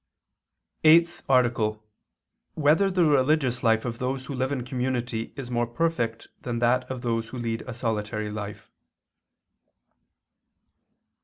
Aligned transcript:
188, 0.83 1.21
Art. 1.29 1.75
8] 1.75 1.79
Whether 2.55 2.89
the 2.89 3.05
Religious 3.05 3.61
Life 3.61 3.85
of 3.85 3.99
Those 3.99 4.25
Who 4.25 4.33
Live 4.33 4.51
in 4.51 4.65
Community 4.65 5.31
Is 5.35 5.51
More 5.51 5.67
Perfect 5.67 6.27
Than 6.41 6.57
That 6.57 6.89
of 6.89 7.01
Those 7.01 7.27
Who 7.27 7.37
Lead 7.37 7.61
a 7.67 7.73
Solitary 7.75 8.31
Life? 8.31 8.71